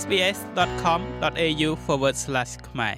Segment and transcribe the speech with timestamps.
[0.00, 1.70] sbs.com.au/
[2.68, 2.96] ខ្មែរ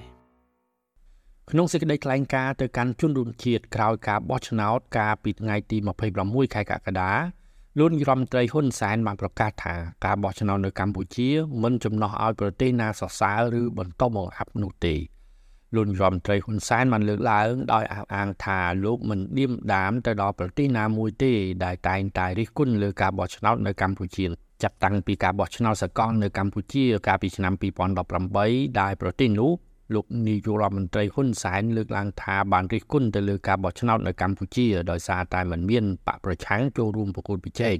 [1.51, 5.77] ក្នុងសេចក្តីថ្លែងការណ៍ទៅកាន់ជនរួមជាតិក្រោយការបោះឆ្នោតកាលពីថ្ងៃទី
[6.15, 7.11] 26ខែកក្កដា
[7.77, 9.75] លោកនាយរដ្ឋមន្ត្រីហ៊ុនសែនបានប្រកាសថា
[10.05, 11.29] ការបោះឆ្នោតនៅកម្ពុជា
[11.63, 14.95] មិនចំណោះឲ្យប្រទេសណាសរសើរឬបន្តបង្អាប់នោះទេ
[15.75, 21.31] លោកនាយរដ្ឋមន្ត្រីហ៊ុនសែនបានលើកឡើងដោយអះអាងថាលោកមិនឌៀមដាមទៅដល់ប្រទេសណាមួយទេ
[21.63, 27.53] ដែលតែងតែរិះគន់លើការបោះឆ្នោតនៅកម្ពុជា ចាប់តាំងពីការបោះឆ្នោតសកលនៅកម្ពុជាកាលពីឆ្នាំ
[28.15, 29.51] 2018ដែលប្រទេសនោះ
[29.95, 37.77] លោកនាយករដ្ឋមន្ត្រីហ៊ុនសែនលើកឡើងថាបានរិះគន់ទៅលើការបោះឆ្នោតនៅកម្ពុជាដោយសារតែមិនមានបកប្រឆាំងចូលរួមប្រគល់ប្រជែង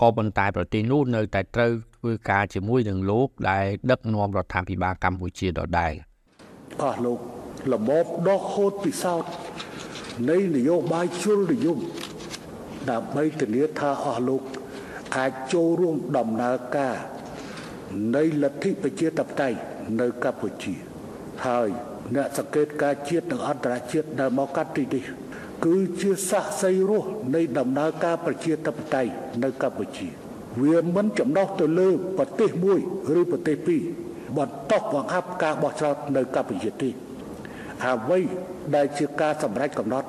[0.00, 5.92] ក៏ប៉ុន្តែប្រទេសនោះនៅតែត្រូវធ្វើការជាមួយនឹងលោកដែលដឹកនាំរដ្ឋាភិបាលកម្ពុជាដដែល
[6.82, 7.18] អស់លោក
[7.72, 9.30] របបដកហូតពិសោធន៍
[10.30, 11.78] នៃនយោបាយជលនិយម
[12.90, 14.42] ដើម្បីធានាថាអស់លោក
[15.16, 16.96] អាចចូលរួមដំណើរការ
[18.16, 19.58] នៃលទ្ធិប្រជាធិបតេយ្យ
[20.00, 20.74] នៅកម្ពុជា
[21.46, 21.68] ហើយ
[22.14, 25.04] អ្នកសង្កេតការជាតិនិងអន្តរជាតិដែលមកកាត់ទីនេះ
[25.64, 29.10] គឺជាសាក់សីរស់នៃដំណើរការប្រជាធិបតេយ្យ
[29.44, 30.08] នៅកម្ពុជា
[30.62, 32.80] វាមិនចំណោះទៅលើប្រទេសមួយ
[33.20, 33.82] ឬប្រទេសពីរ
[34.36, 36.90] បន្តបង្អាប់ការបោះឆ្នោតនៅកម្ពុជាទេ
[37.84, 38.20] អ្វី
[38.74, 40.08] ដែលជាការសម្រេចកំណត់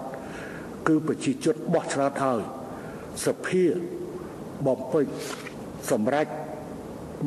[0.88, 2.42] គឺប្រជាជនបោះឆ្នោតហើយ
[3.26, 3.64] សភា
[4.66, 5.06] បំពេញ
[5.92, 6.28] សម្រេច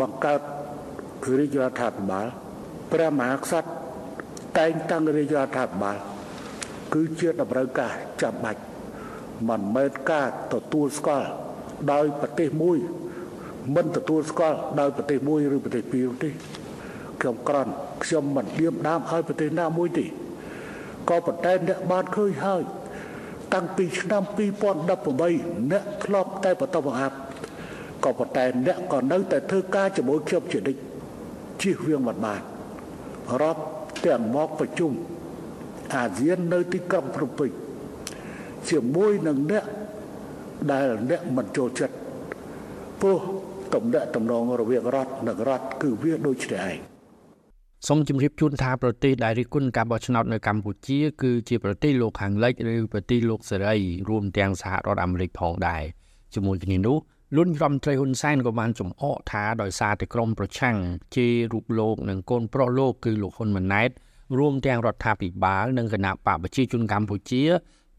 [0.00, 0.40] បង្កើត
[1.38, 2.26] រាជរដ្ឋាភិបាល
[2.92, 3.70] ព្រះមហាក្សត្រ
[4.58, 5.96] តែងតាំងរាជរដ្ឋាភិបាល
[6.94, 7.92] គឺជាតម្រូវការ
[8.22, 8.60] ចាំបាច់
[9.48, 11.28] មិនមែនការទទួលស្គាល់
[11.92, 12.78] ដោយប្រទេសមួយ
[13.74, 16.30] មិនទទួលស្គាល់ដោយប្រទេសមួយឬប្រទេសពីរទេ
[17.20, 17.72] ខ្ញុំក្រន់
[18.04, 20.06] ខ្ញុំមិនឌៀមដាមឲ្យប្រទេសណាមួយទេ
[21.08, 22.62] ក៏ប៉ុន្តែអ្នកបានឃើញហើយ
[23.54, 24.22] តាំងពីឆ្នាំ
[24.76, 27.16] 2018អ្នកធ្លាប់តែបន្តបង្អាប់
[28.04, 30.80] ក៏ប៉ុន្តែអ្នកក៏នៅតែធ្វើការជាមួយខ្ញុំជានិច្ច
[31.62, 32.40] ជៀសវាងមិនបាន
[33.42, 33.62] រាប់
[34.06, 34.92] ទាំងមកប្រជុំ
[35.94, 37.50] អាស៊ាននៅទីក្រុងភ្នំពេញ
[38.70, 39.64] ជាមួយនឹងអ្នក
[40.72, 41.94] ដែលអ្នកមិនចូលចិត្ត
[43.00, 43.20] ព្រោះ
[43.74, 46.99] តំណែងតំណងរវាងរដ្ឋនិងរដ្ឋគឺវាដូចគ្នាឯង
[47.88, 53.76] សូមជម្រាបជូនថាប្រទេសដែលរិះគន់ការបោះឆ្នោតនៅកម្ពុជាគឺជាប្រទេសលោកខាងលិចឬប្រទេសលោកសេរី
[54.08, 55.82] រួមទាំងសហរដ្ឋអាមេរិកផងដែរ
[56.34, 56.96] ជាមួយគ្នានោះ
[57.36, 60.76] លោករដ្ឋមន្ត្រីហ៊ុនសែនក៏បានចំអកថាដោយសារតែក្រមប្រឆាំង
[61.16, 63.90] ជេររូបលោកនិងកូនប្រុសលោកគឺលោកហ៊ុនម៉ាណែត
[64.38, 67.42] រួមទាំងរដ្ឋាភិបាលនិងគណៈបកប្រជាជនកម្ពុជា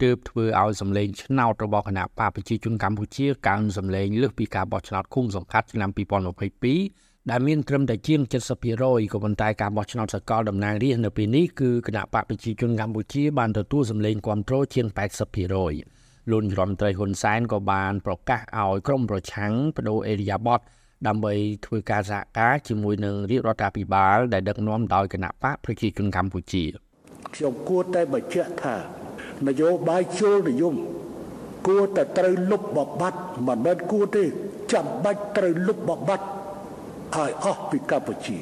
[0.02, 8.20] ទើបធ្វើឲ្យសម្លេងឆ្នោតរបស់គណៈបកប្រជាជនកម្ពុជាកើនសម្លេងលើសពីការបោះឆ្នោតឃុំសង្កាត់ឆ្នាំ2022 ដែលមានត្រឹមតែជាង
[8.66, 14.86] 70%ក៏ប៉ុន្តែការបោះឆ្នោតសកលតំណាងរាស្ត្រនៅពេលនេះគឺគណៈបកប្រជាជនកម្ពុជាបានទទួលសម្លេងគាំទ្រជាង
[15.58, 20.60] 80%លោករដ្ឋមន្ត្រីហ៊ុនសែនក៏បានប្រកាសឲ្យក្រមប្រឆាំងបដូរអេរីយ៉ាបត
[21.06, 21.32] ដើម្បី
[21.66, 26.64] ធ្វើការសហការជាមួយនឹងរាជរដ្ឋាភិបាល ដែលដឹកនាំដោយគណៈបកប្រជាជនកម្ពុជា
[27.34, 28.76] ខ្ញុំគួរតែបញ្ជាក់ថា
[29.46, 30.74] នយោបាយជលនិយម
[31.66, 34.24] គួរតែត្រូវលុបបំបាត់មិនមែនគួរទេ
[34.72, 36.26] ចាំបាច់ត្រូវលុបបំបាត់
[37.16, 38.38] ឲ្យអស់ពីកម្ពុជា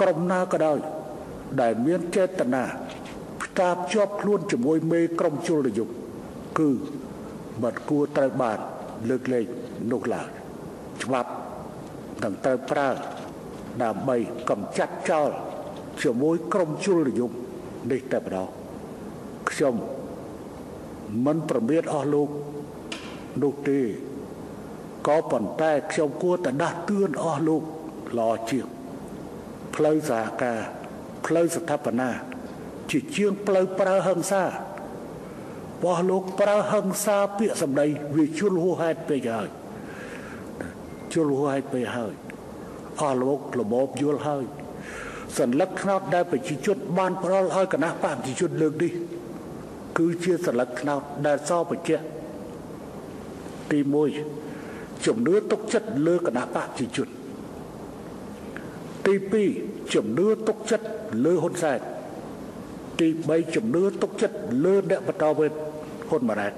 [0.00, 0.78] ក្រុមណាក៏ដោយ
[1.60, 2.64] ដែលមានចេតនា
[3.42, 5.88] ផ្សារភ្ជាប់ខ្លួនជាមួយមេក្រុមជលនិយម
[6.58, 6.70] គឺ
[7.62, 8.58] មិនគួរត្រូវបាន
[9.08, 9.46] លើកលែង
[9.90, 10.28] នោះឡើយ
[11.02, 11.30] ច្បាប់
[12.22, 12.88] នឹងត្រូវប្រើ
[13.82, 14.16] ដើម្បី
[14.50, 15.30] កម្ចាត់ចោល
[16.02, 17.32] ជាមួយក្រុមជលនិយម
[17.90, 18.48] នេះតែម្ដង
[19.50, 19.74] ខ្ញុំ
[21.26, 22.28] មិនប្រមាថអស់លោក
[23.42, 23.80] នោះទេ
[25.08, 27.62] ក៏ប៉ុន្តែខ្ញុំគួរតែដាស់តឿនអស់លោក
[28.18, 28.66] ល្អជាង
[29.74, 30.60] ផ្លូវសហការ
[31.26, 32.10] ផ្លូវស្ថាបនា
[32.90, 34.42] ជាជាងផ្លូវប្រើហិង្សា
[35.82, 39.48] បោះលោកប្រើហិង្សាពាក្យសម្ដីវាជលហួហេតុពេកហើយ
[41.12, 42.14] ជលហួហេតុពេកហើយ
[43.00, 44.44] អស់លោករបបយល់ហើយ
[45.38, 48.92] សញ្ញាខ្នោតដែលប្រជាជនបានផ្ដល់ឲ្យគណៈបកប្រជាជនលើកនេះ
[49.98, 51.96] គឺជាសញ្ញាខ្នោតដែលសបជា
[53.70, 54.49] ទី1
[55.06, 57.08] ជំនឿទុកចិត្តលើគណៈបកប្រជាជន
[59.06, 59.14] ទី
[59.54, 60.86] 2ជំនឿទុកចិត្ត
[61.24, 61.80] លើហ៊ុនសែន
[63.00, 65.52] ទី3ជំនឿទុកចិត្តលើអ្នកបន្តវេន
[66.08, 66.52] ហ៊ុនម៉ាណែត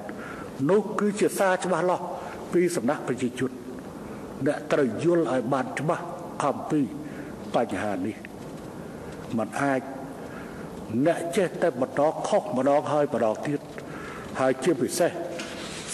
[0.70, 2.04] នោះគឺជាសារច្បាស់លាស់
[2.52, 3.50] ពីសំណាក់ប្រជាជន
[4.46, 6.04] អ្នកត្រូវយល់ឲ្យបានច្បាស់
[6.44, 6.80] អំពី
[7.54, 8.16] បញ្ហានេះ
[9.38, 9.80] มันអាច
[11.06, 13.60] អ្នកចេះតែបន្តខុសម្ដងហើយម្ដងទៀត
[14.40, 15.10] ហើយជាពិសេស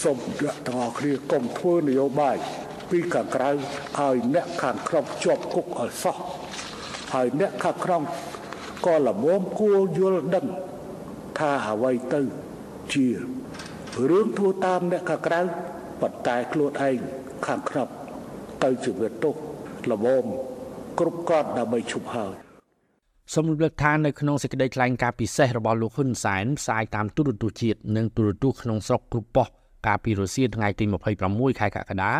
[0.03, 2.37] សូមអ្នកទាំងអស់គ្នាកុំធ្វើនយោបាយ
[2.91, 6.17] ពីខាងក្រៅឲ្យអ្នកខាងក្នុងជាប់គុកឲ្យសោះ
[7.15, 8.03] ហើយអ្នកខាងក្នុង
[8.87, 10.47] ក៏ល្មមគួរយល់ដឹង
[11.39, 12.21] ថាអ្វីទៅ
[12.95, 13.07] ជា
[14.11, 15.41] រឿងធ្វើតាមអ្នកខាងក្រៅ
[16.01, 16.99] ប៉ុន្តែខ្លួនឯង
[17.47, 17.89] ខាងក្នុង
[18.65, 19.35] ទៅជាវាទុក
[19.91, 20.25] ល្មម
[20.99, 22.35] គ្រប់គ្រាន់ដើម្បីឈប់ហើយ
[23.35, 30.85] សូមរំលឹកថានៅក្នុងសេចក្តីថ្លែងការណ៍ពិសេសរបស់លោកហ៊ុនសែនផ្សាយតាមទូរទស្សន៍ជាតិនិងទូរទស្សន៍ក្នុងស្រុកគ្រប់ប៉ុស្តិ៍ កាលពីរសៀលថ្ងៃទី
[31.23, 32.13] 26ខែកក្កដា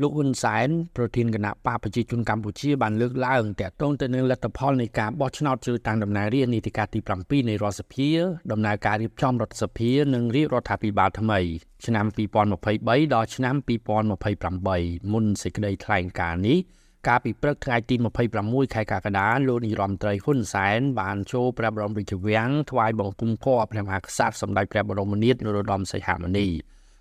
[0.00, 8.08] លោកហ៊ុនសែនប្រធានគណៈបកប្រជាជនកម្ពុជាបានលើកឡើងតាក់ទងទៅនឹងលទ្ធផលនៃការបោះឆ្នោតជ្រើសតាំងតំណាងរាស្ត្រនីតិកាលទី7នៃរដ្ឋសភា
[8.52, 11.40] ដំណើរការរៀបចំរដ្ឋសភានិងរាជរដ្ឋាភិបាលថ្មី
[11.86, 12.06] ឆ្នាំ
[12.56, 13.54] 2023ដល់ឆ្នាំ
[14.38, 16.58] 2028មុនសេចក្តីថ្លែងការណ៍នេះ
[17.08, 17.94] កាលពីព្រឹកថ្ងៃទី
[18.34, 26.48] 26ខែកក្កដាលោកនាយរដ្ឋមន្ត្រីហ៊ុនសែនបានចូលព្រះបរមរាជវាំងថ្វាយបង្គំគភ៌ព្រះមហាក្សត្រសម្ដេចព្រះបរមនាថនរោត្តមសីហមុនី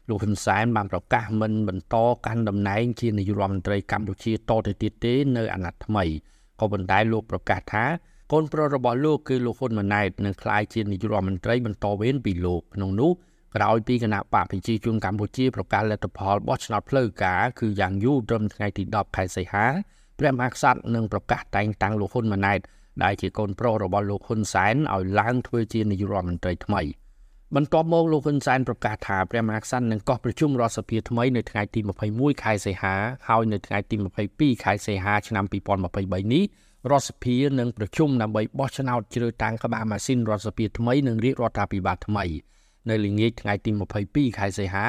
[0.10, 1.96] លោកហ៊ុនសែនបានប្រកាសមិនបន្ត
[2.26, 6.06] កាន់តំណែងជានាយករដ្ឋមន្ត្រីកម្ពុជាតទៅទៀតទេនៅអាណត្តិថ្មី
[6.60, 7.86] ក៏ប៉ុន្តែលោកប្រកាសថា
[8.32, 13.12] កូនប្រុសរបស់លោកគឺលោកហ៊ុនម៉ាណែតនឹងក្លាយជានាយករដ្ឋមន្ត្រីបន្តវេនពីលោកក្នុងនោះ
[13.56, 19.66] ក្រោយពីគណៈបកប្រជាជនកម្ពុជាប្រកាសលទ្ធផលបោះឆ្នោតផ្លូវការគឺយ៉ាងយូរត្រឹមថ្ងៃទី10ខែសីហា
[20.20, 22.60] ព្រះមហាក្សត្រនឹងប្រកាសតែងតាំងលោកហ៊ុនម៉ាណែត
[23.04, 26.82] ដែលជាកូនប្រុសរបស់លោកហ៊ុនសែនឲ្យឡើងធ្វើជានាយករដ្ឋមន្ត្រីថ្មី។
[27.56, 31.80] បន្ទាប់មកលោកហ៊ុនសែនប្រកាសថាព្រះមហាក្សត្រនឹងកោះប្រជុំរដ្ឋសភាថ្មីនៅថ្ងៃទី
[32.12, 32.96] 21ខែសីហា
[33.30, 33.96] ហើយនៅថ្ងៃទី
[34.30, 35.46] 22ខែសីហាឆ្នាំ
[35.90, 36.44] 2023នេះ
[36.92, 42.26] រដ្ឋសភានឹងប្រជុំដើម្បីបោះឆ្នោតជ្រើសតាំងក្បាលម៉ាស៊ីនរដ្ឋសភាថ្មីនិងរាជរដ្ឋាភិបាលថ្មី
[42.90, 43.72] នៅល្ងាចថ្ងៃទី
[44.04, 44.86] 22ខែសីហា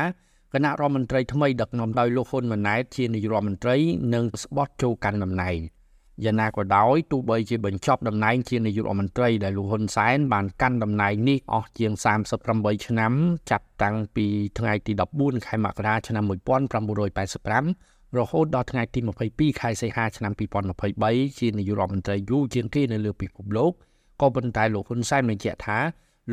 [0.52, 3.76] គណៈរដ្ឋមន្ត្រីថ្មីដឹកនាំដោយលោកហ៊ុនម៉ាណែតជានាយករដ្ឋមន្ត្រី
[4.14, 5.58] នឹងស្បត់ចូលកាន់តំណែង។
[6.24, 11.92] យ៉ាងណាក៏ដោយទោះបីជាបញ្ចប់តំណែងជានាយករដ្ឋមន្ត្រីដែលលោកហ៊ុនសែនបានកាន់តំណែងនេះអស់ជាង
[12.40, 13.12] 38ឆ្នាំ
[13.50, 14.26] ចាប់តាំងពី
[14.58, 20.32] ថ្ងៃទី14ខែមករាឆ្នាំ1985រហូតដល់ថ្ងៃទី22ខែសីហាឆ្នាំ
[20.80, 23.72] 2023ជានាយករដ្ឋមន្ត្រីយូរជាងគេនៅលើពិភពលោក
[24.20, 25.78] ក៏ប៉ុន្តែលោកហ៊ុនសែនបញ្ជាក់ថា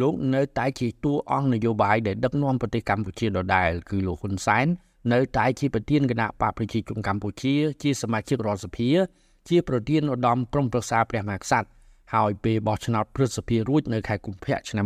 [0.01, 4.67] លោកនៅតែជាតួអង្គនយោបាយដែលដឹកនាំប្រទេសកម្ពុជាដដែល គឺលោកហ៊ុនសែន
[5.13, 8.89] នៅតែជាប្រធានគណៈបកប្រជាជនកម្ពុជា ជាសមាជិករដ្ឋសភា
[9.49, 11.69] ជាប្រធានឧត្តមក្រុមប្រឹក្សាព្រះមហាក្សត្រ
[12.13, 14.85] ហើយពេលបោះឆ្នោតព្រឹទ្ធសភារួចនៅខែកុម្ភៈឆ្នាំ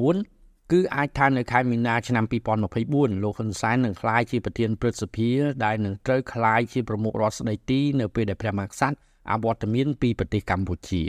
[0.00, 5.30] 2024គឺអាចថានៅខែមីនាឆ្នាំ2024លោកហ៊ុនសែននឹងក្លាយជាប្រធានព្រឹទ្ធសភា
[5.64, 8.96] ដែលនឹងត្រូវក្លាយជាប្រមុខរដ្ឋស្ដីទីនៅពេលដែលព្រះមហាក្សត្រ
[9.32, 11.02] អវត្តមានពីប្រទេសកម្ពុជា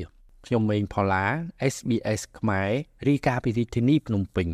[0.46, 1.26] ខ្ញុំម៉េងផល្លា
[1.74, 2.70] SBS ខ្មែរ
[3.08, 4.48] រីកាពីរាជធានីភ្នំពេញ